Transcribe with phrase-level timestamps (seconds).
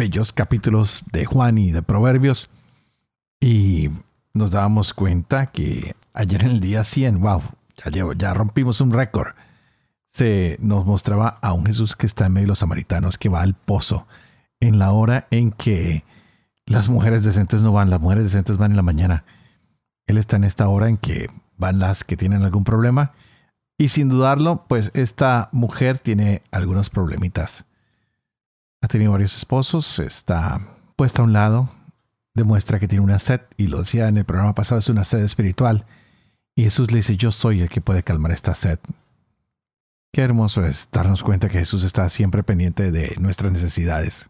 [0.00, 2.48] bellos capítulos de Juan y de Proverbios
[3.38, 3.90] y
[4.32, 7.42] nos dábamos cuenta que ayer en el día 100, wow,
[7.76, 9.34] ya, ya rompimos un récord.
[10.08, 13.42] Se nos mostraba a un Jesús que está en medio de los samaritanos, que va
[13.42, 14.06] al pozo,
[14.58, 16.02] en la hora en que
[16.64, 19.26] las mujeres decentes no van, las mujeres decentes van en la mañana.
[20.06, 23.12] Él está en esta hora en que van las que tienen algún problema
[23.76, 27.66] y sin dudarlo, pues esta mujer tiene algunos problemitas.
[28.82, 30.60] Ha tenido varios esposos, está
[30.96, 31.70] puesta a un lado,
[32.34, 35.20] demuestra que tiene una sed, y lo decía en el programa pasado, es una sed
[35.20, 35.86] espiritual.
[36.56, 38.78] Y Jesús le dice, yo soy el que puede calmar esta sed.
[40.12, 44.28] Qué hermoso es darnos cuenta que Jesús está siempre pendiente de nuestras necesidades.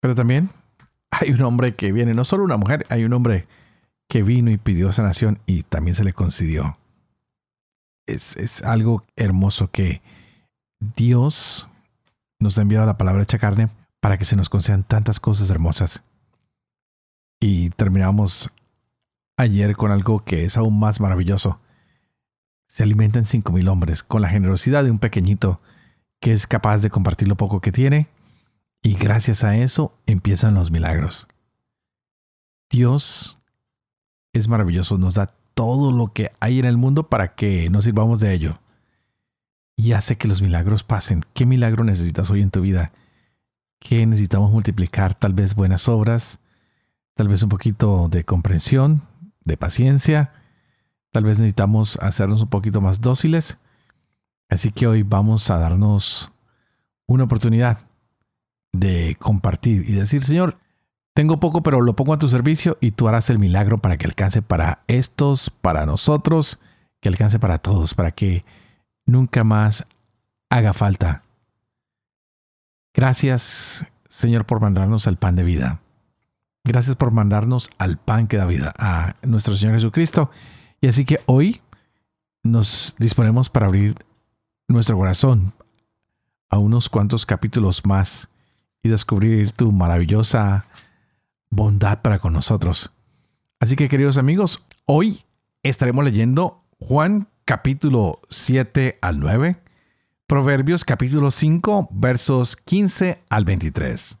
[0.00, 0.50] Pero también
[1.10, 3.46] hay un hombre que viene, no solo una mujer, hay un hombre
[4.08, 6.78] que vino y pidió sanación y también se le concedió
[8.06, 10.02] es, algo hermoso que
[10.96, 11.68] Dios
[12.44, 16.04] nos ha enviado la palabra hecha carne para que se nos concedan tantas cosas hermosas.
[17.40, 18.52] Y terminamos
[19.36, 21.58] ayer con algo que es aún más maravilloso.
[22.68, 25.60] Se alimentan cinco mil hombres con la generosidad de un pequeñito
[26.20, 28.06] que es capaz de compartir lo poco que tiene
[28.82, 31.26] y gracias a eso empiezan los milagros.
[32.70, 33.38] Dios
[34.32, 38.20] es maravilloso, nos da todo lo que hay en el mundo para que nos sirvamos
[38.20, 38.58] de ello.
[39.76, 41.24] Y hace que los milagros pasen.
[41.34, 42.92] ¿Qué milagro necesitas hoy en tu vida?
[43.80, 45.14] ¿Qué necesitamos multiplicar?
[45.14, 46.38] Tal vez buenas obras,
[47.14, 49.02] tal vez un poquito de comprensión,
[49.44, 50.32] de paciencia,
[51.12, 53.58] tal vez necesitamos hacernos un poquito más dóciles.
[54.48, 56.32] Así que hoy vamos a darnos
[57.06, 57.80] una oportunidad
[58.72, 60.58] de compartir y decir, Señor,
[61.14, 64.06] tengo poco, pero lo pongo a tu servicio y tú harás el milagro para que
[64.06, 66.58] alcance para estos, para nosotros,
[67.00, 68.44] que alcance para todos, para que
[69.06, 69.86] nunca más
[70.50, 71.22] haga falta.
[72.94, 75.80] Gracias, Señor, por mandarnos al pan de vida.
[76.64, 80.30] Gracias por mandarnos al pan que da vida, a nuestro Señor Jesucristo.
[80.80, 81.60] Y así que hoy
[82.42, 83.96] nos disponemos para abrir
[84.68, 85.52] nuestro corazón
[86.50, 88.28] a unos cuantos capítulos más
[88.82, 90.66] y descubrir tu maravillosa
[91.50, 92.92] bondad para con nosotros.
[93.60, 95.24] Así que queridos amigos, hoy
[95.62, 99.60] estaremos leyendo Juan capítulo 7 al 9,
[100.26, 104.18] Proverbios capítulo 5 versos 15 al 23.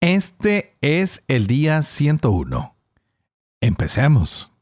[0.00, 2.76] Este es el día 101.
[3.60, 4.52] Empecemos.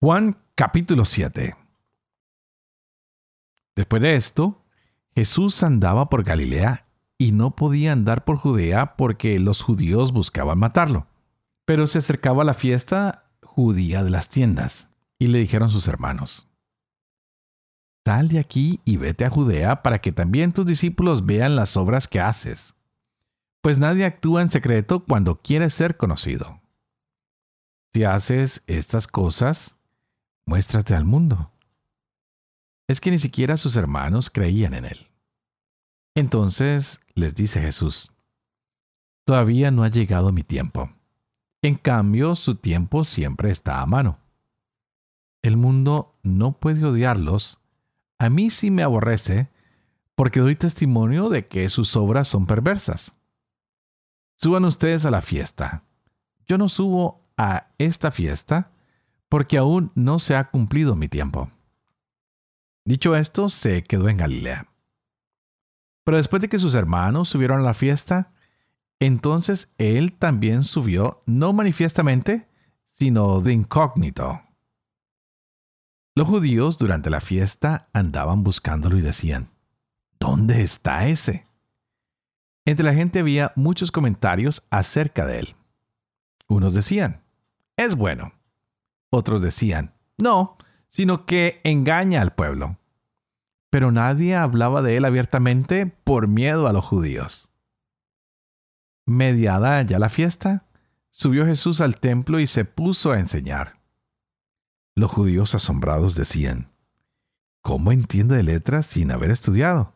[0.00, 1.56] Juan capítulo 7.
[3.74, 4.62] Después de esto,
[5.14, 6.86] Jesús andaba por Galilea
[7.18, 11.08] y no podía andar por Judea porque los judíos buscaban matarlo.
[11.66, 14.88] Pero se acercaba la fiesta judía de las tiendas
[15.18, 16.48] y le dijeron sus hermanos,
[18.06, 22.08] Sal de aquí y vete a Judea para que también tus discípulos vean las obras
[22.08, 22.74] que haces,
[23.62, 26.62] pues nadie actúa en secreto cuando quiere ser conocido.
[27.92, 29.76] Si haces estas cosas,
[30.46, 31.50] muéstrate al mundo
[32.88, 35.08] es que ni siquiera sus hermanos creían en él.
[36.14, 38.12] Entonces les dice Jesús,
[39.24, 40.92] Todavía no ha llegado mi tiempo.
[41.66, 44.20] En cambio, su tiempo siempre está a mano.
[45.42, 47.58] El mundo no puede odiarlos.
[48.20, 49.50] A mí sí me aborrece,
[50.14, 53.16] porque doy testimonio de que sus obras son perversas.
[54.36, 55.82] Suban ustedes a la fiesta.
[56.46, 58.70] Yo no subo a esta fiesta
[59.28, 61.50] porque aún no se ha cumplido mi tiempo.
[62.84, 64.68] Dicho esto, se quedó en Galilea.
[66.04, 68.30] Pero después de que sus hermanos subieron a la fiesta,
[69.00, 72.48] entonces él también subió, no manifiestamente,
[72.84, 74.42] sino de incógnito.
[76.14, 79.50] Los judíos durante la fiesta andaban buscándolo y decían,
[80.18, 81.46] ¿Dónde está ese?
[82.64, 85.56] Entre la gente había muchos comentarios acerca de él.
[86.48, 87.22] Unos decían,
[87.76, 88.32] es bueno.
[89.10, 90.56] Otros decían, no,
[90.88, 92.78] sino que engaña al pueblo.
[93.70, 97.50] Pero nadie hablaba de él abiertamente por miedo a los judíos.
[99.06, 100.66] Mediada ya la fiesta,
[101.12, 103.80] subió Jesús al templo y se puso a enseñar.
[104.96, 106.72] Los judíos asombrados decían,
[107.62, 109.94] ¿Cómo entiende de letras sin haber estudiado?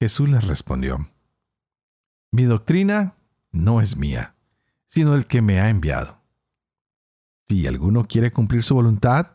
[0.00, 1.10] Jesús les respondió,
[2.30, 3.14] Mi doctrina
[3.50, 4.34] no es mía,
[4.86, 6.18] sino el que me ha enviado.
[7.48, 9.32] Si alguno quiere cumplir su voluntad,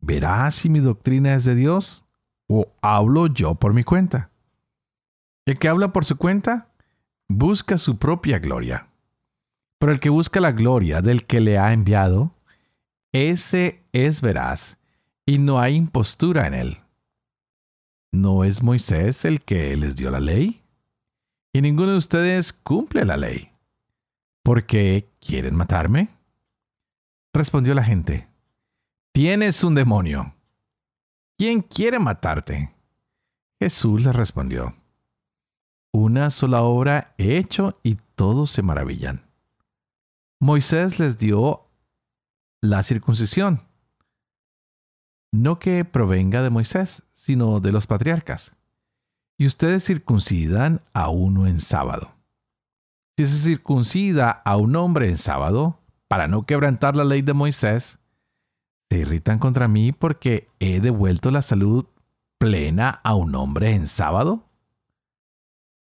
[0.00, 2.04] verá si mi doctrina es de Dios
[2.46, 4.30] o hablo yo por mi cuenta.
[5.46, 6.67] El que habla por su cuenta
[7.28, 8.88] busca su propia gloria.
[9.78, 12.34] Pero el que busca la gloria del que le ha enviado,
[13.12, 14.78] ese es veraz,
[15.24, 16.78] y no hay impostura en él.
[18.10, 20.62] ¿No es Moisés el que les dio la ley?
[21.52, 23.50] Y ninguno de ustedes cumple la ley.
[24.42, 26.08] ¿Por qué quieren matarme?
[27.34, 28.28] Respondió la gente,
[29.12, 30.34] Tienes un demonio.
[31.36, 32.72] ¿Quién quiere matarte?
[33.60, 34.76] Jesús le respondió,
[35.92, 39.26] Una sola obra he hecho y todos se maravillan.
[40.40, 41.66] Moisés les dio
[42.60, 43.62] la circuncisión,
[45.32, 48.54] no que provenga de Moisés, sino de los patriarcas.
[49.38, 52.12] Y ustedes circuncidan a uno en sábado.
[53.16, 57.98] Si se circuncida a un hombre en sábado, para no quebrantar la ley de Moisés,
[58.90, 61.86] se irritan contra mí porque he devuelto la salud
[62.38, 64.47] plena a un hombre en sábado.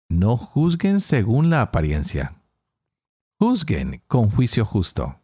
[0.10, 2.42] No juzguen según la apariencia.
[3.40, 5.20] Juzguen con juicio justo.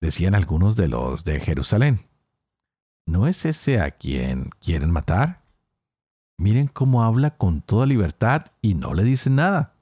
[0.00, 2.08] Decían algunos de los de Jerusalén.
[3.06, 5.42] ¿No es ese a quien quieren matar?
[6.38, 9.74] Miren cómo habla con toda libertad y no le dicen nada.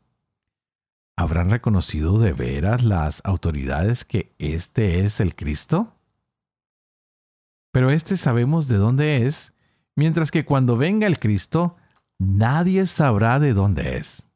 [1.16, 5.97] ¿Habrán reconocido de veras las autoridades que este es el Cristo?
[7.78, 9.52] Pero este sabemos de dónde es,
[9.94, 11.76] mientras que cuando venga el Cristo,
[12.18, 14.26] nadie sabrá de dónde es.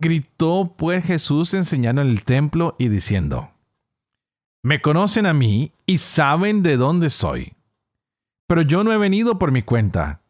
[0.00, 3.50] Gritó pues Jesús enseñando en el templo y diciendo,
[4.62, 7.52] Me conocen a mí y saben de dónde soy.
[8.46, 10.22] Pero yo no he venido por mi cuenta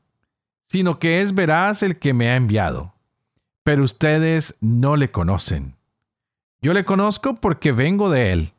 [0.67, 2.95] sino que es veraz el que me ha enviado.
[3.62, 5.77] Pero ustedes no le conocen.
[6.61, 8.55] Yo le conozco porque vengo de él,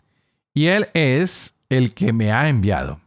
[0.53, 3.01] y él es el que me ha enviado.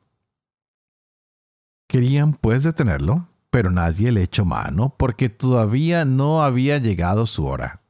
[1.88, 7.82] Querían pues detenerlo, pero nadie le echó mano porque todavía no había llegado su hora.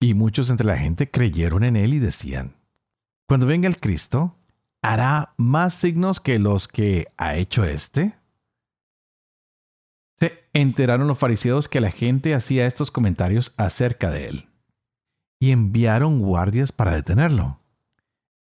[0.00, 2.56] Y muchos entre la gente creyeron en él y decían,
[3.26, 4.36] Cuando venga el Cristo,
[4.82, 8.16] ¿hará más signos que los que ha hecho éste?
[10.18, 14.48] Se enteraron los fariseos que la gente hacía estos comentarios acerca de él
[15.40, 17.60] y enviaron guardias para detenerlo.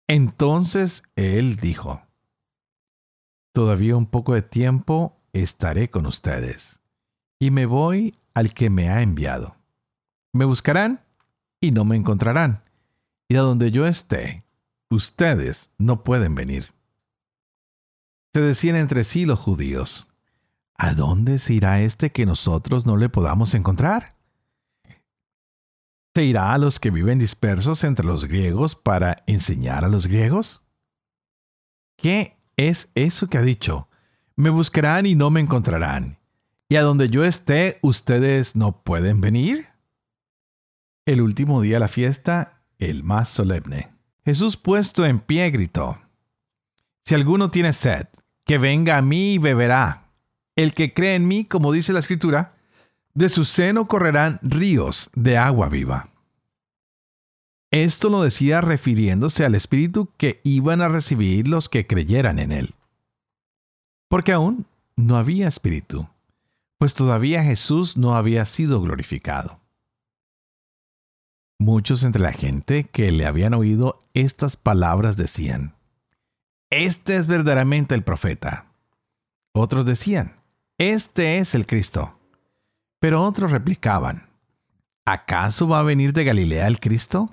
[0.07, 2.01] Entonces él dijo,
[3.53, 6.79] Todavía un poco de tiempo estaré con ustedes,
[7.39, 9.55] y me voy al que me ha enviado.
[10.33, 11.01] Me buscarán
[11.61, 12.63] y no me encontrarán,
[13.27, 14.43] y a donde yo esté,
[14.89, 16.73] ustedes no pueden venir.
[18.33, 20.07] Se decían entre sí los judíos,
[20.75, 24.12] ¿A dónde se irá este que nosotros no le podamos encontrar?
[26.15, 30.61] ¿Se irá a los que viven dispersos entre los griegos para enseñar a los griegos?
[31.97, 33.87] ¿Qué es eso que ha dicho?
[34.35, 36.19] Me buscarán y no me encontrarán.
[36.69, 39.65] ¿Y a donde yo esté, ustedes no pueden venir?
[41.07, 43.89] El último día de la fiesta, el más solemne.
[44.23, 45.99] Jesús puesto en pie gritó,
[47.05, 48.07] Si alguno tiene sed,
[48.45, 50.11] que venga a mí y beberá.
[50.55, 52.53] El que cree en mí, como dice la escritura,
[53.13, 56.09] de su seno correrán ríos de agua viva.
[57.71, 62.75] Esto lo decía refiriéndose al Espíritu que iban a recibir los que creyeran en él.
[64.09, 64.65] Porque aún
[64.95, 66.07] no había Espíritu,
[66.77, 69.59] pues todavía Jesús no había sido glorificado.
[71.59, 75.73] Muchos entre la gente que le habían oído estas palabras decían,
[76.69, 78.67] Este es verdaderamente el profeta.
[79.53, 80.33] Otros decían,
[80.79, 82.17] este es el Cristo.
[83.03, 84.29] Pero otros replicaban,
[85.05, 87.29] ¿acaso va a venir de Galilea el Cristo?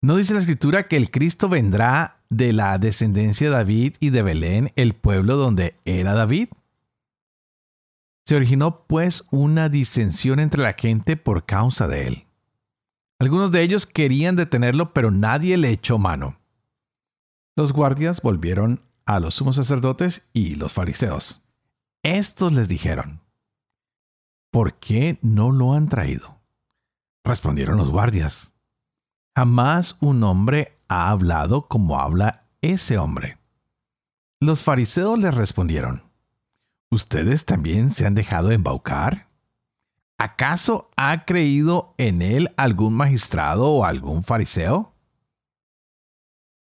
[0.00, 4.22] ¿No dice la escritura que el Cristo vendrá de la descendencia de David y de
[4.22, 6.48] Belén, el pueblo donde era David?
[8.24, 12.24] Se originó pues una disensión entre la gente por causa de él.
[13.20, 16.38] Algunos de ellos querían detenerlo, pero nadie le echó mano.
[17.56, 21.42] Los guardias volvieron a los sumos sacerdotes y los fariseos.
[22.02, 23.20] Estos les dijeron,
[24.52, 26.38] ¿por qué no lo han traído?
[27.24, 28.52] Respondieron los guardias,
[29.34, 33.38] jamás un hombre ha hablado como habla ese hombre.
[34.40, 36.04] Los fariseos les respondieron,
[36.90, 39.28] ¿ustedes también se han dejado embaucar?
[40.18, 44.94] ¿Acaso ha creído en él algún magistrado o algún fariseo?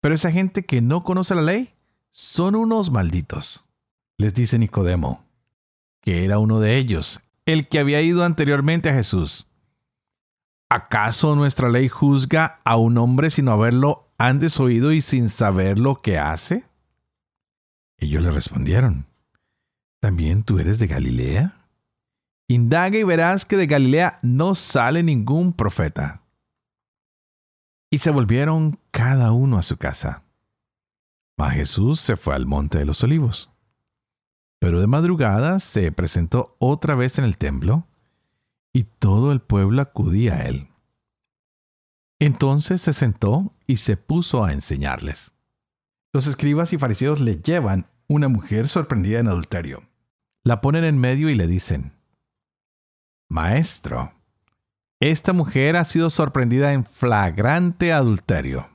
[0.01, 1.75] Pero esa gente que no conoce la ley
[2.11, 3.65] son unos malditos.
[4.17, 5.25] Les dice Nicodemo,
[6.01, 9.47] que era uno de ellos, el que había ido anteriormente a Jesús.
[10.69, 16.01] ¿Acaso nuestra ley juzga a un hombre sin haberlo antes oído y sin saber lo
[16.01, 16.65] que hace?
[17.99, 19.07] Ellos le respondieron,
[20.01, 21.67] ¿también tú eres de Galilea?
[22.49, 26.23] Indaga y verás que de Galilea no sale ningún profeta.
[27.91, 30.23] Y se volvieron cada uno a su casa.
[31.37, 33.51] Mas Jesús se fue al monte de los olivos.
[34.61, 37.89] Pero de madrugada se presentó otra vez en el templo,
[38.73, 40.69] y todo el pueblo acudía a él.
[42.21, 45.33] Entonces se sentó y se puso a enseñarles.
[46.13, 49.83] Los escribas y fariseos le llevan una mujer sorprendida en adulterio.
[50.45, 51.93] La ponen en medio y le dicen,
[53.29, 54.13] Maestro,
[55.01, 58.69] esta mujer ha sido sorprendida en flagrante adulterio.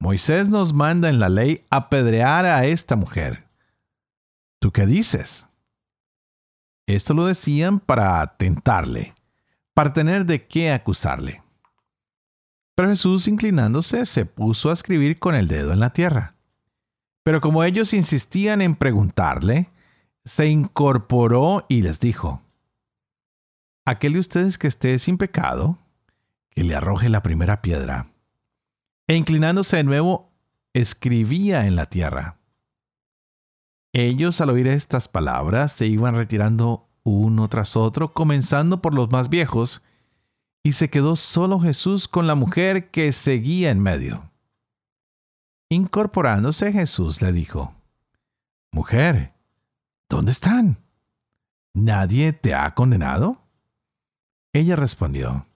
[0.00, 3.47] Moisés nos manda en la ley apedrear a esta mujer.
[4.60, 5.46] ¿Tú qué dices?
[6.86, 9.14] Esto lo decían para tentarle,
[9.74, 11.42] para tener de qué acusarle.
[12.74, 16.34] Pero Jesús, inclinándose, se puso a escribir con el dedo en la tierra.
[17.24, 19.68] Pero como ellos insistían en preguntarle,
[20.24, 22.42] se incorporó y les dijo,
[23.84, 25.78] Aquel de ustedes que esté sin pecado,
[26.50, 28.06] que le arroje la primera piedra.
[29.06, 30.30] E inclinándose de nuevo,
[30.72, 32.37] escribía en la tierra.
[33.92, 39.30] Ellos al oír estas palabras se iban retirando uno tras otro, comenzando por los más
[39.30, 39.82] viejos,
[40.62, 44.30] y se quedó solo Jesús con la mujer que seguía en medio.
[45.70, 47.74] Incorporándose Jesús le dijo,
[48.72, 49.32] Mujer,
[50.08, 50.78] ¿dónde están?
[51.74, 53.42] ¿Nadie te ha condenado?
[54.52, 55.46] Ella respondió,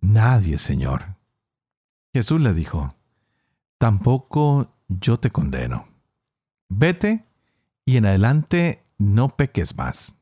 [0.00, 1.16] Nadie, Señor.
[2.12, 2.94] Jesús le dijo,
[3.78, 5.86] Tampoco yo te condeno.
[6.68, 7.24] Vete
[7.84, 10.16] y en adelante no peques más.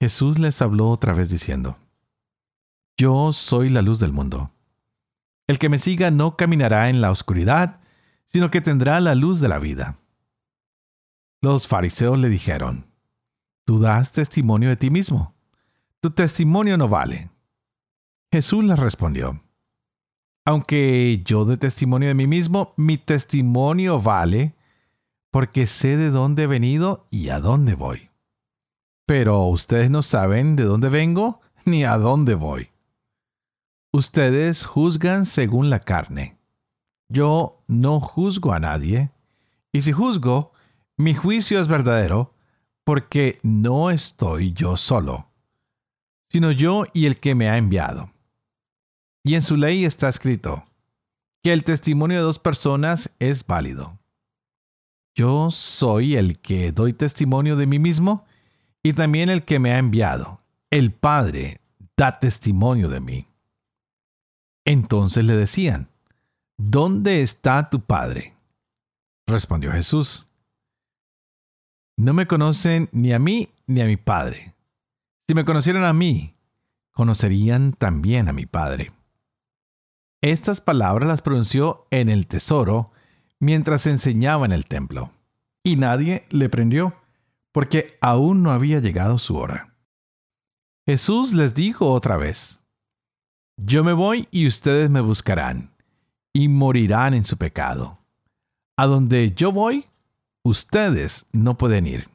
[0.00, 1.76] Jesús les habló otra vez diciendo,
[2.96, 4.50] Yo soy la luz del mundo.
[5.46, 7.80] El que me siga no caminará en la oscuridad,
[8.26, 9.98] sino que tendrá la luz de la vida.
[11.42, 12.86] Los fariseos le dijeron,
[13.66, 15.34] Tú das testimonio de ti mismo
[16.00, 17.30] tu testimonio no vale.
[18.32, 19.42] Jesús les respondió,
[20.46, 24.54] aunque yo dé testimonio de mí mismo, mi testimonio vale
[25.30, 28.10] porque sé de dónde he venido y a dónde voy.
[29.06, 32.70] Pero ustedes no saben de dónde vengo ni a dónde voy.
[33.92, 36.36] Ustedes juzgan según la carne.
[37.08, 39.10] Yo no juzgo a nadie,
[39.72, 40.52] y si juzgo,
[40.96, 42.34] mi juicio es verdadero,
[42.84, 45.30] porque no estoy yo solo
[46.30, 48.12] sino yo y el que me ha enviado.
[49.24, 50.64] Y en su ley está escrito,
[51.42, 53.98] que el testimonio de dos personas es válido.
[55.14, 58.24] Yo soy el que doy testimonio de mí mismo
[58.82, 60.40] y también el que me ha enviado.
[60.70, 61.60] El Padre
[61.96, 63.28] da testimonio de mí.
[64.64, 65.88] Entonces le decían,
[66.56, 68.36] ¿Dónde está tu Padre?
[69.26, 70.26] Respondió Jesús,
[71.96, 74.54] No me conocen ni a mí ni a mi Padre.
[75.26, 76.34] Si me conocieran a mí,
[76.92, 78.92] conocerían también a mi Padre.
[80.22, 82.92] Estas palabras las pronunció en el tesoro
[83.40, 85.10] mientras enseñaba en el templo.
[85.64, 86.94] Y nadie le prendió,
[87.52, 89.74] porque aún no había llegado su hora.
[90.86, 92.60] Jesús les dijo otra vez,
[93.56, 95.74] Yo me voy y ustedes me buscarán,
[96.32, 97.98] y morirán en su pecado.
[98.76, 99.86] A donde yo voy,
[100.42, 102.08] ustedes no pueden ir.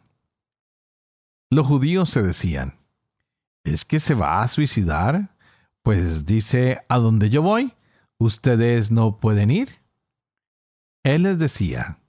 [1.51, 2.79] Los judíos se decían,
[3.63, 5.36] ¿Es que se va a suicidar?
[5.82, 7.74] Pues dice, a donde yo voy,
[8.17, 9.85] ustedes no pueden ir.
[11.06, 12.00] Él les decía,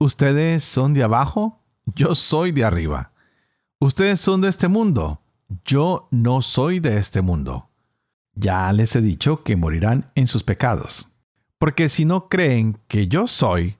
[0.00, 1.62] ustedes son de abajo,
[1.94, 3.12] yo soy de arriba.
[3.78, 5.22] Ustedes son de este mundo,
[5.64, 7.70] yo no soy de este mundo.
[8.34, 11.16] Ya les he dicho que morirán en sus pecados,
[11.58, 13.78] porque si no creen que yo soy,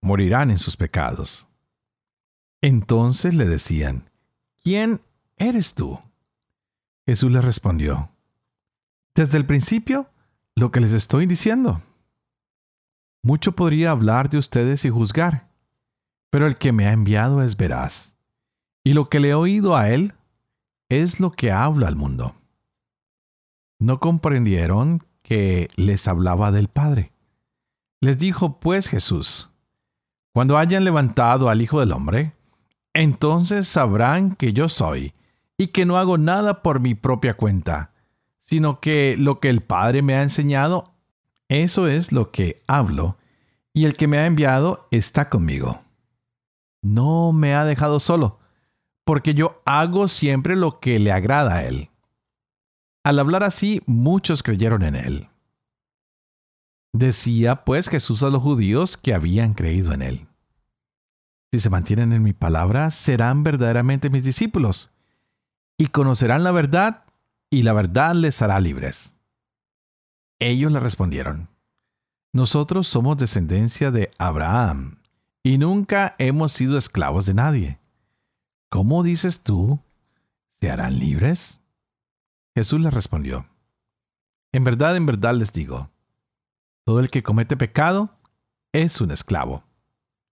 [0.00, 1.46] morirán en sus pecados.
[2.62, 4.08] Entonces le decían,
[4.64, 5.02] ¿quién
[5.36, 6.00] eres tú?
[7.04, 8.12] Jesús les respondió,
[9.14, 10.08] desde el principio,
[10.54, 11.82] lo que les estoy diciendo.
[13.22, 15.48] Mucho podría hablar de ustedes y juzgar,
[16.30, 18.14] pero el que me ha enviado es veraz,
[18.84, 20.14] y lo que le he oído a él
[20.88, 22.34] es lo que habla al mundo.
[23.78, 27.12] No comprendieron que les hablaba del Padre.
[28.00, 29.50] Les dijo pues Jesús,
[30.32, 32.32] cuando hayan levantado al Hijo del Hombre,
[32.94, 35.14] entonces sabrán que yo soy
[35.56, 37.92] y que no hago nada por mi propia cuenta,
[38.38, 40.94] sino que lo que el Padre me ha enseñado,
[41.48, 43.16] eso es lo que hablo,
[43.72, 45.82] y el que me ha enviado está conmigo.
[46.82, 48.38] No me ha dejado solo,
[49.04, 51.90] porque yo hago siempre lo que le agrada a él.
[53.04, 55.28] Al hablar así, muchos creyeron en él.
[56.92, 60.26] Decía pues Jesús a los judíos que habían creído en él.
[61.52, 64.90] Si se mantienen en mi palabra, serán verdaderamente mis discípulos,
[65.78, 67.04] y conocerán la verdad,
[67.50, 69.14] y la verdad les hará libres.
[70.40, 71.48] Ellos le respondieron,
[72.32, 74.98] Nosotros somos descendencia de Abraham,
[75.42, 77.78] y nunca hemos sido esclavos de nadie.
[78.68, 79.80] ¿Cómo dices tú?
[80.60, 81.60] ¿Se harán libres?
[82.54, 83.46] Jesús les respondió,
[84.52, 85.90] En verdad, en verdad les digo,
[86.84, 88.10] todo el que comete pecado
[88.72, 89.64] es un esclavo.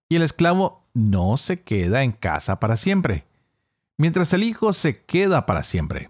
[0.09, 3.25] Y el esclavo no se queda en casa para siempre,
[3.97, 6.09] mientras el Hijo se queda para siempre.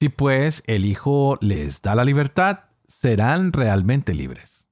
[0.00, 4.66] Si pues el Hijo les da la libertad, serán realmente libres.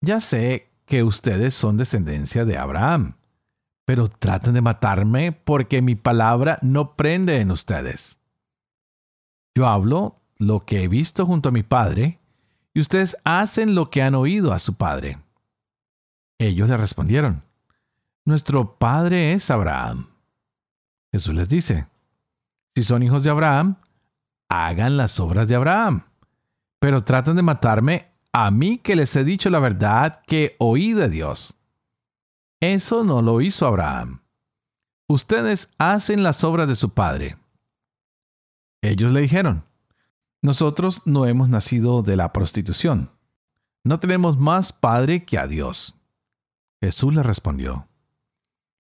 [0.00, 3.16] Ya sé que ustedes son descendencia de Abraham,
[3.84, 8.18] pero tratan de matarme porque mi palabra no prende en ustedes.
[9.54, 12.18] Yo hablo lo que he visto junto a mi Padre,
[12.74, 15.18] y ustedes hacen lo que han oído a su Padre.
[16.38, 17.42] Ellos le respondieron,
[18.24, 20.08] Nuestro Padre es Abraham.
[21.12, 21.86] Jesús les dice,
[22.74, 23.76] Si son hijos de Abraham,
[24.52, 26.04] hagan las obras de Abraham.
[26.78, 31.08] Pero tratan de matarme a mí que les he dicho la verdad que oí de
[31.08, 31.54] Dios.
[32.60, 34.20] Eso no lo hizo Abraham.
[35.08, 37.38] Ustedes hacen las obras de su padre.
[38.82, 39.64] Ellos le dijeron,
[40.42, 43.10] nosotros no hemos nacido de la prostitución.
[43.84, 45.94] No tenemos más padre que a Dios.
[46.80, 47.88] Jesús le respondió,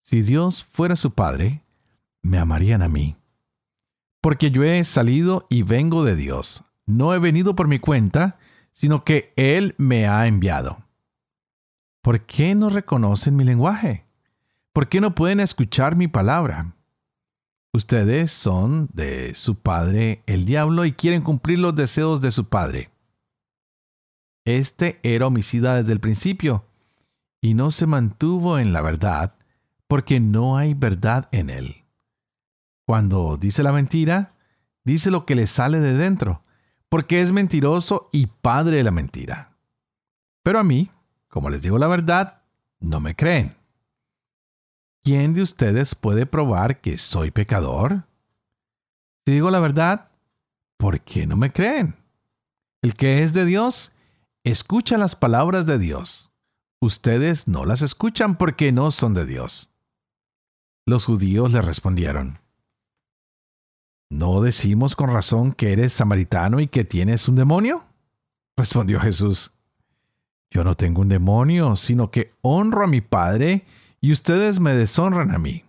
[0.04, 1.64] Si Dios fuera su padre,
[2.22, 3.19] me amarían a mí.
[4.22, 6.64] Porque yo he salido y vengo de Dios.
[6.86, 8.38] No he venido por mi cuenta,
[8.74, 10.84] sino que Él me ha enviado.
[12.02, 14.06] ¿Por qué no reconocen mi lenguaje?
[14.74, 16.76] ¿Por qué no pueden escuchar mi palabra?
[17.74, 22.90] Ustedes son de su padre el diablo y quieren cumplir los deseos de su padre.
[24.46, 26.66] Este era homicida desde el principio
[27.42, 29.36] y no se mantuvo en la verdad
[29.88, 31.79] porque no hay verdad en él.
[32.90, 34.34] Cuando dice la mentira,
[34.84, 36.42] dice lo que le sale de dentro,
[36.90, 39.56] porque es mentiroso y padre de la mentira.
[40.42, 40.90] Pero a mí,
[41.28, 42.42] como les digo la verdad,
[42.80, 43.56] no me creen.
[45.04, 48.06] ¿Quién de ustedes puede probar que soy pecador?
[49.24, 50.10] Si digo la verdad,
[50.78, 51.96] ¿por qué no me creen?
[52.82, 53.92] El que es de Dios,
[54.44, 56.32] escucha las palabras de Dios.
[56.82, 59.70] Ustedes no las escuchan porque no son de Dios.
[60.88, 62.40] Los judíos le respondieron,
[64.10, 67.86] ¿No decimos con razón que eres samaritano y que tienes un demonio?
[68.58, 69.54] Respondió Jesús,
[70.50, 73.66] Yo no tengo un demonio, sino que honro a mi Padre
[74.02, 75.64] y ustedes me deshonran a mí.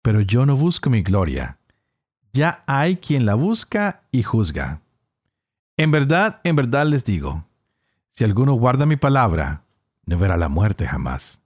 [0.00, 1.58] Pero yo no busco mi gloria.
[2.32, 4.80] Ya hay quien la busca y juzga.
[5.76, 7.44] En verdad, en verdad les digo,
[8.12, 9.64] si alguno guarda mi palabra,
[10.06, 11.40] no verá la muerte jamás.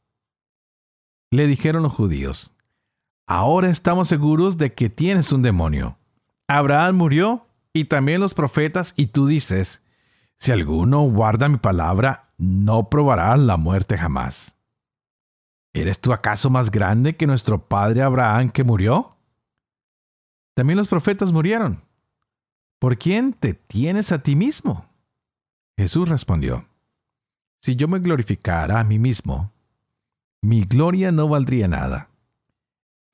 [1.30, 2.53] Le dijeron los judíos,
[3.26, 5.98] ahora estamos seguros de que tienes un demonio.
[6.48, 9.82] Abraham murió y también los profetas y tú dices,
[10.38, 14.56] si alguno guarda mi palabra, no probará la muerte jamás.
[15.72, 19.16] ¿Eres tú acaso más grande que nuestro padre Abraham que murió?
[20.54, 21.82] También los profetas murieron.
[22.78, 24.86] ¿Por quién te tienes a ti mismo?
[25.76, 26.68] Jesús respondió,
[27.60, 29.52] Si yo me glorificara a mí mismo,
[30.42, 32.10] mi gloria no valdría nada.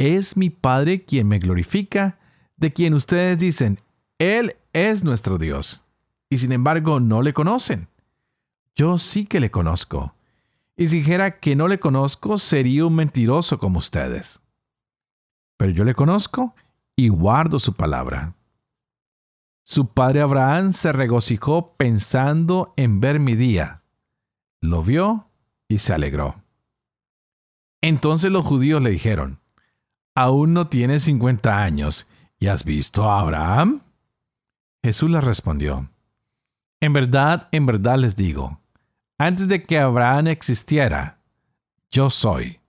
[0.01, 2.19] Es mi Padre quien me glorifica,
[2.57, 3.79] de quien ustedes dicen,
[4.19, 5.85] Él es nuestro Dios,
[6.29, 7.87] y sin embargo no le conocen.
[8.75, 10.15] Yo sí que le conozco
[10.81, 14.41] y si dijera que no le conozco, sería un mentiroso como ustedes.
[15.59, 16.55] Pero yo le conozco
[16.97, 18.35] y guardo su palabra.
[19.63, 23.83] Su padre Abraham se regocijó pensando en ver mi día.
[24.63, 25.29] Lo vio
[25.69, 26.43] y se alegró.
[27.83, 29.40] Entonces los judíos le dijeron,
[30.15, 33.83] Aún no tienes cincuenta años y has visto a Abraham.
[34.83, 35.91] Jesús les respondió,
[36.81, 38.59] En verdad, en verdad les digo,
[39.19, 41.19] antes de que Abraham existiera,
[41.91, 42.61] yo soy.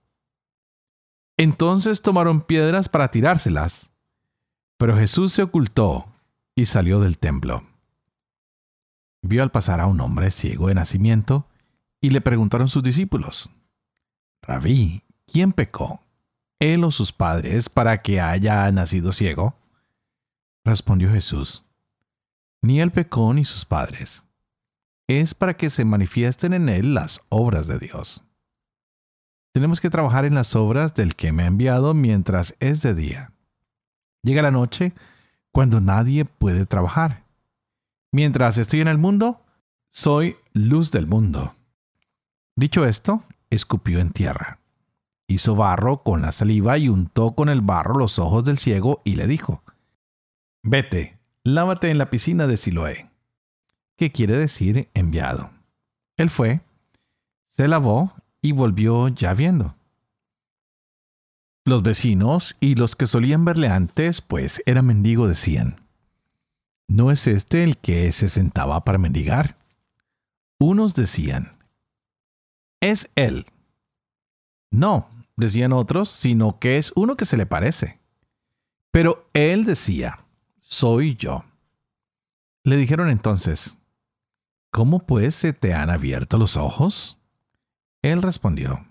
[1.37, 3.91] Entonces tomaron piedras para tirárselas,
[4.77, 6.07] pero Jesús se ocultó
[6.55, 7.63] y salió del templo.
[9.23, 11.47] Vio al pasar a un hombre ciego de nacimiento
[12.01, 13.51] y le preguntaron sus discípulos,
[14.41, 16.01] Rabí, ¿quién pecó?
[16.61, 19.55] ¿Él o sus padres para que haya nacido ciego?
[20.63, 21.65] Respondió Jesús,
[22.61, 24.23] ni él pecó ni sus padres
[25.19, 28.23] es para que se manifiesten en él las obras de Dios.
[29.53, 33.33] Tenemos que trabajar en las obras del que me ha enviado mientras es de día.
[34.23, 34.93] Llega la noche
[35.51, 37.25] cuando nadie puede trabajar.
[38.13, 39.41] Mientras estoy en el mundo,
[39.89, 41.55] soy luz del mundo.
[42.55, 44.60] Dicho esto, escupió en tierra.
[45.31, 49.15] Hizo barro con la saliva y untó con el barro los ojos del ciego y
[49.15, 49.63] le dijo,
[50.61, 53.09] Vete, lávate en la piscina de Siloé,
[53.95, 55.49] que quiere decir enviado.
[56.17, 56.59] Él fue,
[57.47, 59.75] se lavó y volvió ya viendo.
[61.63, 65.79] Los vecinos y los que solían verle antes, pues era mendigo, decían,
[66.89, 69.55] ¿no es este el que se sentaba para mendigar?
[70.59, 71.53] Unos decían,
[72.81, 73.45] es él.
[74.71, 75.07] No,
[75.41, 77.99] decían otros, sino que es uno que se le parece.
[78.91, 80.23] Pero él decía,
[80.61, 81.43] soy yo.
[82.63, 83.77] Le dijeron entonces,
[84.69, 87.17] ¿cómo pues se te han abierto los ojos?
[88.01, 88.85] Él respondió,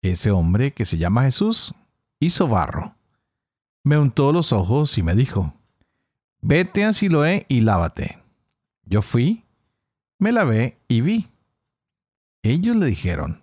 [0.00, 1.74] ese hombre que se llama Jesús
[2.18, 2.94] hizo barro,
[3.84, 5.54] me untó los ojos y me dijo,
[6.40, 8.18] vete a Siloé y lávate.
[8.84, 9.44] Yo fui,
[10.18, 11.28] me lavé y vi.
[12.42, 13.41] Ellos le dijeron,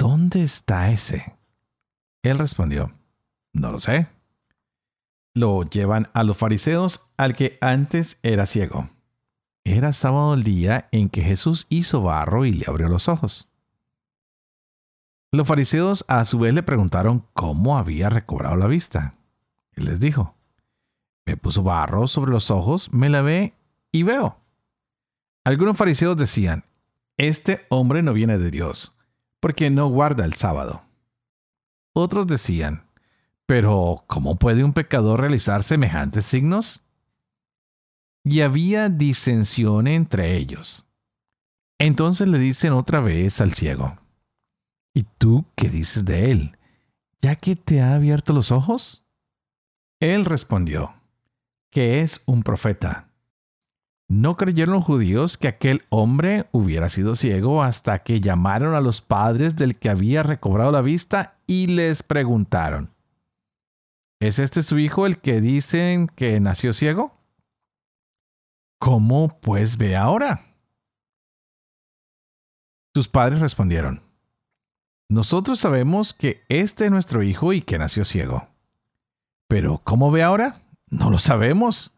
[0.00, 1.36] ¿dónde está ese?
[2.22, 2.90] Él respondió,
[3.52, 4.08] no lo sé.
[5.34, 8.88] Lo llevan a los fariseos al que antes era ciego.
[9.62, 13.50] Era sábado el día en que Jesús hizo barro y le abrió los ojos.
[15.32, 19.16] Los fariseos a su vez le preguntaron cómo había recobrado la vista.
[19.72, 20.34] Él les dijo,
[21.26, 23.52] me puso barro sobre los ojos, me lavé
[23.92, 24.38] y veo.
[25.44, 26.64] Algunos fariseos decían,
[27.18, 28.96] este hombre no viene de Dios,
[29.40, 30.82] porque no guarda el sábado.
[31.92, 32.84] Otros decían,
[33.46, 36.82] pero ¿cómo puede un pecador realizar semejantes signos?
[38.22, 40.86] Y había disensión entre ellos.
[41.78, 43.96] Entonces le dicen otra vez al ciego,
[44.92, 46.56] ¿Y tú qué dices de él?
[47.22, 49.04] ¿Ya que te ha abierto los ojos?
[50.00, 50.94] Él respondió,
[51.70, 53.09] que es un profeta.
[54.10, 59.00] No creyeron los judíos que aquel hombre hubiera sido ciego hasta que llamaron a los
[59.00, 62.90] padres del que había recobrado la vista y les preguntaron,
[64.20, 67.16] ¿Es este su hijo el que dicen que nació ciego?
[68.80, 70.56] ¿Cómo pues ve ahora?
[72.92, 74.02] Sus padres respondieron,
[75.08, 78.48] nosotros sabemos que este es nuestro hijo y que nació ciego.
[79.48, 80.62] Pero ¿cómo ve ahora?
[80.88, 81.94] No lo sabemos.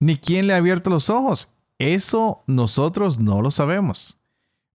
[0.00, 1.52] Ni quién le ha abierto los ojos.
[1.78, 4.18] Eso nosotros no lo sabemos.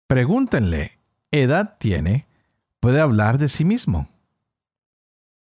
[0.07, 0.99] Pregúntenle,
[1.31, 2.27] ¿edad tiene?
[2.79, 4.09] ¿Puede hablar de sí mismo?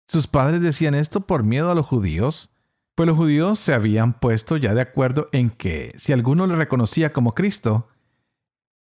[0.09, 2.51] Sus padres decían esto por miedo a los judíos,
[2.95, 7.13] pues los judíos se habían puesto ya de acuerdo en que si alguno le reconocía
[7.13, 7.89] como Cristo,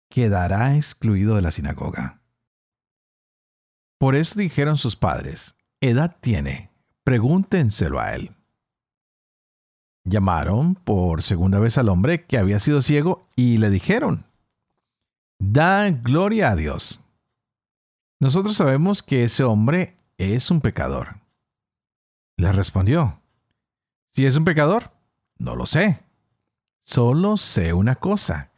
[0.10, 2.22] quedará excluido de la sinagoga.
[4.00, 6.72] Por eso dijeron sus padres, edad tiene,
[7.04, 8.37] pregúntenselo a él.
[10.08, 14.26] Llamaron por segunda vez al hombre que había sido ciego y le dijeron,
[15.38, 17.02] da gloria a Dios.
[18.20, 21.18] Nosotros sabemos que ese hombre es un pecador.
[22.38, 23.20] Le respondió,
[24.12, 24.92] si es un pecador,
[25.38, 26.00] no lo sé.
[26.84, 28.50] Solo sé una cosa,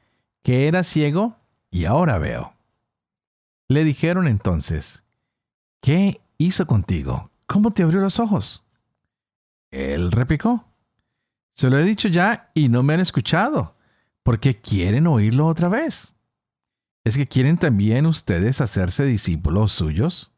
[0.43, 1.35] que era ciego
[1.71, 2.53] y ahora veo.
[3.67, 5.03] Le dijeron entonces,
[5.81, 7.31] ¿Qué hizo contigo?
[7.47, 8.63] ¿Cómo te abrió los ojos?
[9.71, 10.68] Él replicó.
[11.59, 13.75] Se lo he dicho ya y no me han escuchado,
[14.23, 16.15] porque quieren oírlo otra vez.
[17.03, 20.31] ¿Es que quieren también ustedes hacerse discípulos suyos?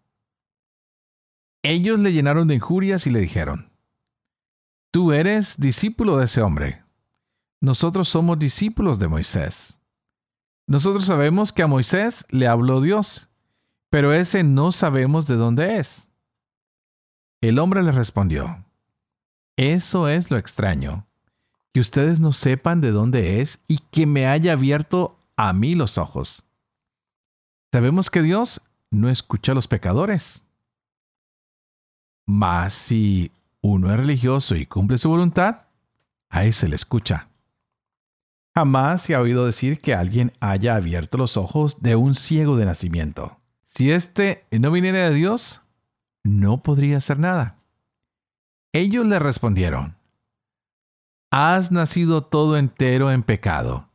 [1.62, 3.71] Ellos le llenaron de injurias y le dijeron,
[4.89, 6.81] Tú eres discípulo de ese hombre.
[7.60, 9.77] Nosotros somos discípulos de Moisés.
[10.65, 13.29] Nosotros sabemos que a Moisés le habló Dios
[13.91, 16.07] pero ese no sabemos de dónde es.
[17.41, 18.65] El hombre le respondió,
[19.57, 21.05] Eso es lo extraño,
[21.73, 25.97] que ustedes no sepan de dónde es y que me haya abierto a mí los
[25.97, 26.43] ojos.
[27.71, 30.43] Sabemos que Dios no escucha a los pecadores.
[32.25, 33.31] Mas si
[33.62, 35.62] uno es religioso y cumple su voluntad,
[36.29, 37.29] a ese le escucha.
[38.53, 42.65] Jamás se ha oído decir que alguien haya abierto los ojos de un ciego de
[42.65, 43.38] nacimiento.
[43.67, 45.62] Si éste no viniera de Dios,
[46.23, 47.55] no podría hacer nada.
[48.73, 49.95] Ellos le respondieron,
[51.32, 53.89] ¿has nacido todo entero en pecado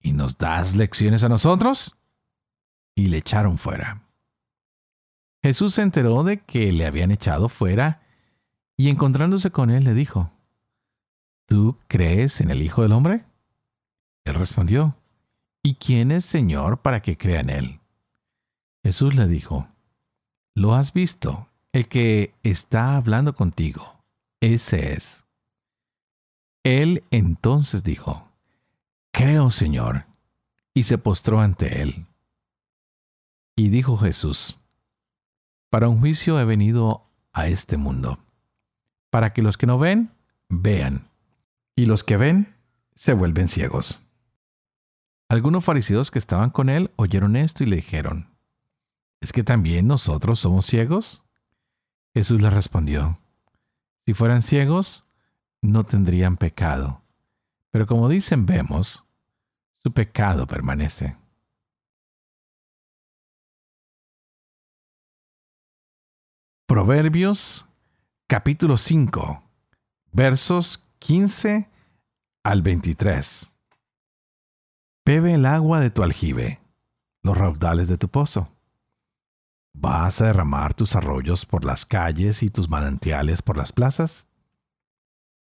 [0.00, 1.96] y nos das lecciones a nosotros?
[2.94, 4.02] Y le echaron fuera.
[5.42, 8.02] Jesús se enteró de que le habían echado fuera
[8.76, 10.30] y encontrándose con él le dijo,
[11.46, 13.24] ¿Tú crees en el Hijo del Hombre?
[14.24, 14.96] Él respondió,
[15.62, 17.80] ¿Y quién es Señor para que crea en Él?
[18.84, 19.68] Jesús le dijo,
[20.54, 24.02] Lo has visto, el que está hablando contigo,
[24.40, 25.25] ese es.
[26.66, 28.28] Él entonces dijo,
[29.12, 30.06] Creo, Señor,
[30.74, 32.06] y se postró ante él.
[33.54, 34.58] Y dijo Jesús,
[35.70, 38.18] Para un juicio he venido a este mundo,
[39.10, 40.10] para que los que no ven,
[40.48, 41.08] vean,
[41.76, 42.56] y los que ven,
[42.96, 44.10] se vuelven ciegos.
[45.28, 48.28] Algunos fariseos que estaban con él oyeron esto y le dijeron,
[49.20, 51.22] ¿Es que también nosotros somos ciegos?
[52.12, 53.20] Jesús les respondió,
[54.04, 55.05] Si fueran ciegos,
[55.62, 57.02] no tendrían pecado.
[57.70, 59.04] Pero como dicen vemos,
[59.82, 61.16] su pecado permanece.
[66.66, 67.66] Proverbios
[68.26, 69.42] capítulo 5
[70.16, 71.68] versos 15
[72.42, 73.52] al 23.
[75.04, 76.58] Bebe el agua de tu aljibe,
[77.22, 78.48] los raudales de tu pozo.
[79.74, 84.25] ¿Vas a derramar tus arroyos por las calles y tus manantiales por las plazas?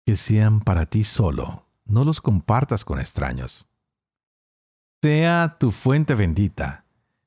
[0.07, 3.67] Que sean para ti solo, no los compartas con extraños.
[5.03, 6.85] Sea tu fuente bendita.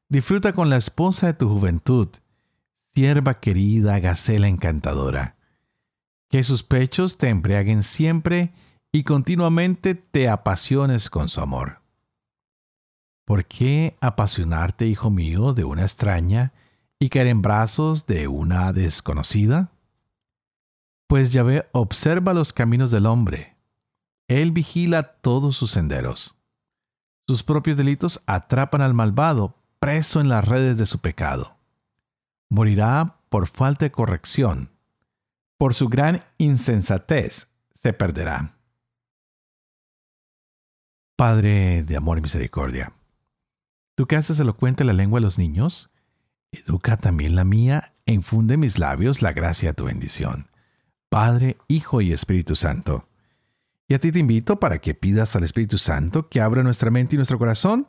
[0.08, 2.08] Disfruta con la esposa de tu juventud,
[2.94, 5.36] sierva querida, gacela encantadora.
[6.30, 8.54] Que sus pechos te embriaguen siempre
[8.94, 11.82] y continuamente te apasiones con su amor.
[13.26, 16.54] ¿Por qué apasionarte, hijo mío, de una extraña
[16.98, 19.70] y caer en brazos de una desconocida?
[21.10, 23.56] Pues Yahvé observa los caminos del hombre.
[24.28, 26.36] Él vigila todos sus senderos.
[27.28, 31.58] Sus propios delitos atrapan al malvado, preso en las redes de su pecado.
[32.48, 34.69] Morirá por falta de corrección.
[35.58, 38.54] Por su gran insensatez se perderá.
[41.15, 42.93] Padre de amor y misericordia,
[43.95, 45.89] tú que haces elocuente la lengua de los niños,
[46.52, 50.50] educa también la mía e infunde en mis labios la gracia de tu bendición.
[51.10, 53.08] Padre, Hijo y Espíritu Santo.
[53.88, 57.15] Y a ti te invito para que pidas al Espíritu Santo que abra nuestra mente
[57.15, 57.88] y nuestro corazón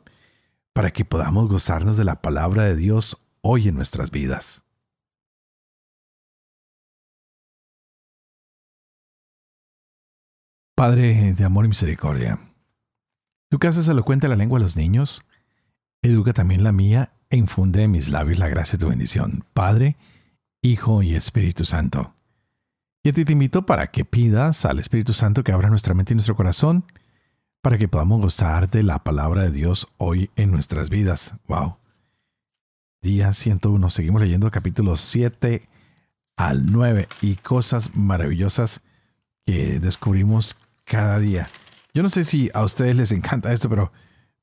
[0.73, 4.63] para que podamos gozarnos de la palabra de Dios hoy en nuestras vidas.
[10.75, 12.39] Padre de amor y misericordia,
[13.51, 15.23] Tú que haces elocuente la lengua de los niños,
[16.01, 19.97] educa también la mía e infunde en mis labios la gracia de tu bendición, Padre,
[20.61, 22.15] Hijo y Espíritu Santo.
[23.03, 26.13] Y a ti te invito para que pidas al Espíritu Santo que abra nuestra mente
[26.13, 26.85] y nuestro corazón
[27.63, 31.33] para que podamos gozar de la palabra de Dios hoy en nuestras vidas.
[31.47, 31.77] ¡Wow!
[33.01, 33.89] Día 101.
[33.89, 35.67] Seguimos leyendo capítulos 7
[36.37, 38.81] al 9 y cosas maravillosas
[39.47, 41.49] que descubrimos cada día.
[41.95, 43.91] Yo no sé si a ustedes les encanta esto, pero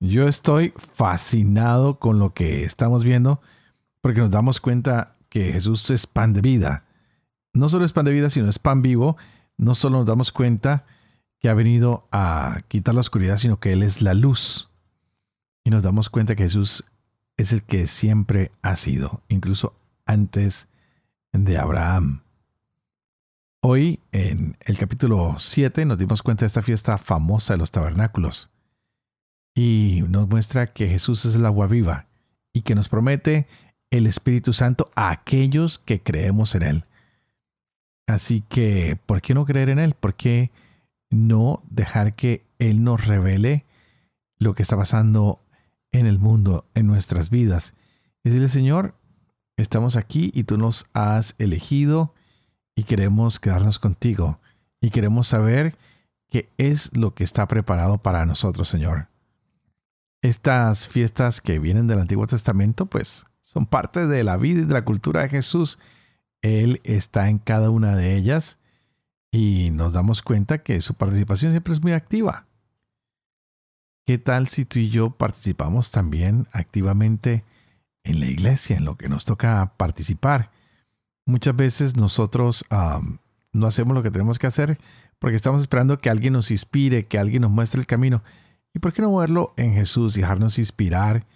[0.01, 3.41] yo estoy fascinado con lo que estamos viendo
[4.01, 6.88] porque nos damos cuenta que Jesús es pan de vida.
[7.53, 9.17] No solo es pan de vida, sino es pan vivo.
[9.57, 10.85] No solo nos damos cuenta
[11.39, 14.71] que ha venido a quitar la oscuridad, sino que Él es la luz.
[15.65, 16.85] Y nos damos cuenta que Jesús
[17.37, 19.75] es el que siempre ha sido, incluso
[20.07, 20.69] antes
[21.33, 22.23] de Abraham.
[23.61, 28.51] Hoy, en el capítulo 7, nos dimos cuenta de esta fiesta famosa de los tabernáculos.
[29.55, 32.07] Y nos muestra que Jesús es el agua viva
[32.53, 33.49] y que nos promete
[33.91, 36.85] el Espíritu Santo a aquellos que creemos en Él.
[38.09, 39.95] Así que, ¿por qué no creer en Él?
[39.95, 40.51] ¿Por qué
[41.11, 43.67] no dejar que Él nos revele
[44.39, 45.41] lo que está pasando
[45.93, 47.75] en el mundo, en nuestras vidas?
[48.25, 48.95] Y decirle, Señor,
[49.59, 52.15] estamos aquí y tú nos has elegido
[52.75, 54.41] y queremos quedarnos contigo
[54.81, 55.77] y queremos saber
[56.31, 59.09] qué es lo que está preparado para nosotros, Señor.
[60.23, 64.73] Estas fiestas que vienen del Antiguo Testamento, pues son parte de la vida y de
[64.73, 65.79] la cultura de Jesús.
[66.43, 68.59] Él está en cada una de ellas
[69.31, 72.47] y nos damos cuenta que su participación siempre es muy activa.
[74.07, 77.45] ¿Qué tal si tú y yo participamos también activamente
[78.05, 80.51] en la iglesia, en lo que nos toca participar?
[81.27, 82.65] Muchas veces nosotros
[83.53, 84.79] no hacemos lo que tenemos que hacer
[85.19, 88.23] porque estamos esperando que alguien nos inspire, que alguien nos muestre el camino.
[88.73, 91.27] ¿Y por qué no moverlo en Jesús dejarnos inspirar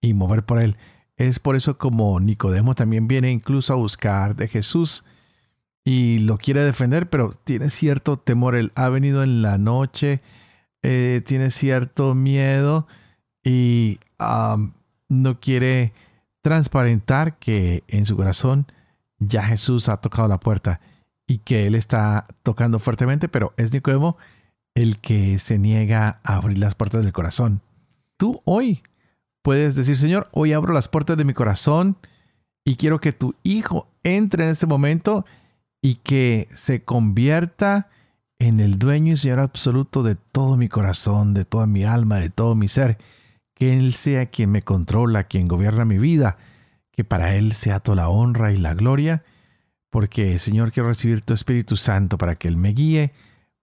[0.00, 0.76] y mover por Él?
[1.22, 5.04] Es por eso como Nicodemo también viene incluso a buscar de Jesús
[5.84, 8.56] y lo quiere defender, pero tiene cierto temor.
[8.56, 10.20] Él ha venido en la noche,
[10.82, 12.88] eh, tiene cierto miedo
[13.44, 14.00] y
[15.08, 15.92] no quiere
[16.40, 18.66] transparentar que en su corazón
[19.20, 20.80] ya Jesús ha tocado la puerta
[21.28, 24.16] y que Él está tocando fuertemente, pero es Nicodemo
[24.74, 27.60] el que se niega a abrir las puertas del corazón.
[28.16, 28.82] tú hoy
[29.42, 31.96] puedes decir, Señor, hoy abro las puertas de mi corazón
[32.64, 35.26] y quiero que tu Hijo entre en ese momento
[35.80, 37.88] y que se convierta
[38.38, 42.30] en el dueño y Señor absoluto de todo mi corazón, de toda mi alma, de
[42.30, 42.98] todo mi ser.
[43.54, 46.38] Que Él sea quien me controla, quien gobierna mi vida,
[46.92, 49.24] que para Él sea toda la honra y la gloria,
[49.90, 53.12] porque Señor quiero recibir tu Espíritu Santo para que Él me guíe,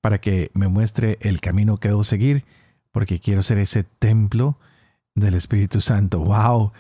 [0.02, 2.46] para que me muestre el camino que debo seguir,
[2.92, 4.58] porque quiero ser ese templo
[5.20, 6.20] del Espíritu Santo.
[6.20, 6.72] ¡Wow!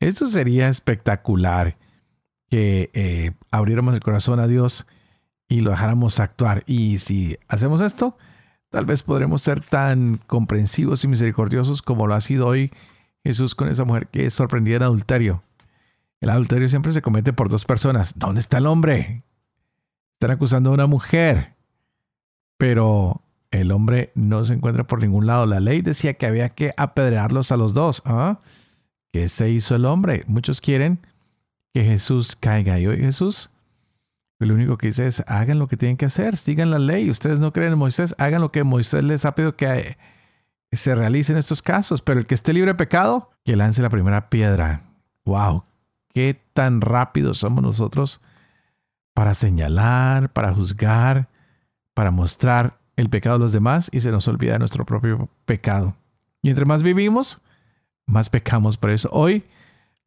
[0.00, 1.76] Eso sería espectacular
[2.48, 4.86] que eh, abriéramos el corazón a Dios
[5.48, 6.64] y lo dejáramos actuar.
[6.66, 8.16] Y si hacemos esto,
[8.70, 12.72] tal vez podremos ser tan comprensivos y misericordiosos como lo ha sido hoy
[13.24, 15.42] Jesús con esa mujer que es sorprendida en adulterio.
[16.20, 18.18] El adulterio siempre se comete por dos personas.
[18.18, 19.22] ¿Dónde está el hombre?
[20.14, 21.54] Están acusando a una mujer.
[22.56, 23.22] Pero
[23.60, 25.46] el hombre no se encuentra por ningún lado.
[25.46, 28.02] La ley decía que había que apedrearlos a los dos.
[28.04, 28.38] ¿Ah?
[29.12, 30.24] ¿Qué se hizo el hombre?
[30.26, 30.98] Muchos quieren
[31.72, 32.78] que Jesús caiga.
[32.78, 33.50] Y hoy Jesús,
[34.38, 37.10] lo único que dice es, hagan lo que tienen que hacer, sigan la ley.
[37.10, 39.96] Ustedes no creen en Moisés, hagan lo que Moisés les ha pedido que
[40.72, 42.02] se realice en estos casos.
[42.02, 44.82] Pero el que esté libre de pecado, que lance la primera piedra.
[45.24, 45.64] ¡Wow!
[46.12, 48.20] ¿Qué tan rápidos somos nosotros
[49.12, 51.28] para señalar, para juzgar,
[51.94, 55.94] para mostrar el pecado de los demás y se nos olvida nuestro propio pecado.
[56.42, 57.40] Y entre más vivimos,
[58.06, 58.76] más pecamos.
[58.76, 59.44] Por eso hoy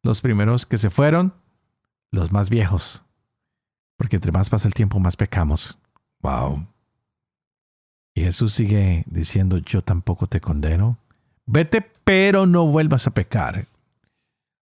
[0.02, 1.34] los primeros que se fueron,
[2.10, 3.04] los más viejos.
[3.96, 5.78] Porque entre más pasa el tiempo, más pecamos.
[6.20, 6.66] Wow.
[8.14, 10.98] Y Jesús sigue diciendo, yo tampoco te condeno.
[11.46, 13.66] Vete, pero no vuelvas a pecar.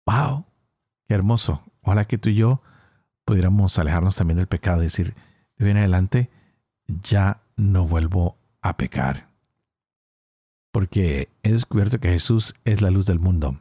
[0.07, 0.44] Wow.
[1.09, 1.62] Qué hermoso.
[1.83, 2.61] Ojalá que tú y yo
[3.24, 5.14] pudiéramos alejarnos también del pecado y decir,
[5.57, 6.31] de bien adelante,
[6.87, 9.28] ya no vuelvo a pecar.
[10.72, 13.60] Porque he descubierto que Jesús es la luz del mundo.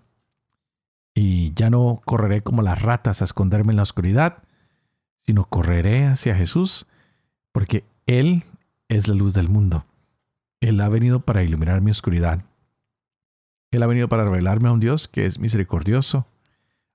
[1.13, 4.43] Y ya no correré como las ratas a esconderme en la oscuridad,
[5.25, 6.87] sino correré hacia Jesús,
[7.51, 8.43] porque Él
[8.87, 9.85] es la luz del mundo.
[10.59, 12.45] Él ha venido para iluminar mi oscuridad.
[13.71, 16.27] Él ha venido para revelarme a un Dios que es misericordioso,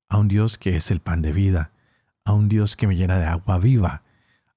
[0.09, 1.73] a un Dios que es el pan de vida,
[2.25, 4.03] a un Dios que me llena de agua viva,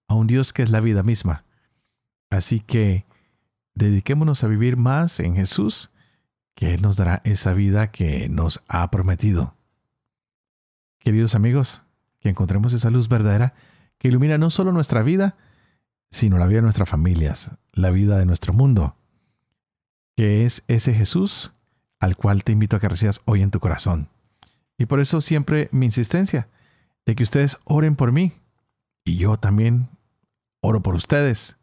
[0.08, 1.46] a un Dios que es la vida misma.
[2.32, 3.06] Así que
[3.76, 5.92] dediquémonos a vivir más en Jesús,
[6.56, 9.54] que Él nos dará esa vida que nos ha prometido.
[11.00, 11.84] Queridos amigos,
[12.20, 13.54] que encontremos esa luz verdadera
[13.98, 15.36] que ilumina no solo nuestra vida,
[16.10, 18.96] sino la vida de nuestras familias, la vida de nuestro mundo,
[20.16, 21.54] que es ese Jesús
[22.00, 24.10] al cual te invito a que recibas hoy en tu corazón.
[24.78, 26.48] Y por eso siempre mi insistencia
[27.06, 28.34] de que ustedes oren por mí
[29.04, 29.90] y yo también
[30.62, 31.58] oro por ustedes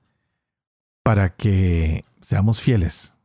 [1.09, 3.17] para que seamos fieles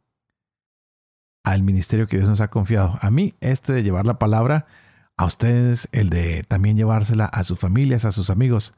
[1.44, 2.98] al ministerio que Dios nos ha confiado.
[3.02, 4.68] A mí, este de llevar la palabra,
[5.18, 8.74] a ustedes el de también llevársela a sus familias, a sus amigos,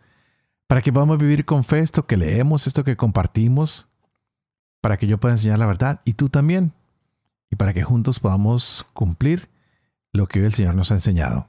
[0.66, 3.88] para que podamos vivir con fe esto que leemos, esto que compartimos,
[4.82, 6.74] para que yo pueda enseñar la verdad y tú también,
[7.52, 9.50] y para que juntos podamos cumplir
[10.14, 11.48] lo que hoy el Señor nos ha enseñado.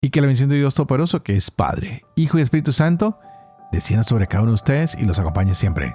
[0.00, 3.20] Y que la bendición de Dios Todopoderoso, que es Padre, Hijo y Espíritu Santo,
[3.72, 5.94] descienda sobre cada uno de ustedes y los acompañe siempre.